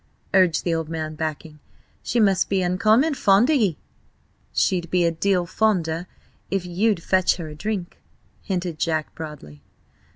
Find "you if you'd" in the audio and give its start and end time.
6.65-7.03